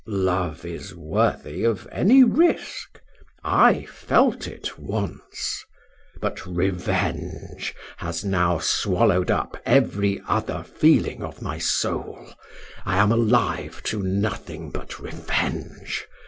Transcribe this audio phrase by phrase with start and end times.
[0.07, 2.99] Love is worthy of any risque
[3.43, 5.63] I felt it once,
[6.19, 12.33] but revenge has now swallowed up every other feeling of my soul
[12.83, 16.07] I am alive to nothing but revenge.